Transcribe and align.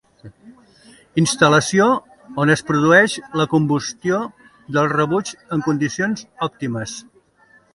Instal·lació 1.23 1.89
on 2.43 2.53
es 2.55 2.65
produeix 2.69 3.17
la 3.41 3.47
combustió 3.53 4.23
del 4.79 4.91
rebuig 4.97 5.35
en 5.57 5.63
condicions 5.69 6.25
òptimes. 6.49 6.99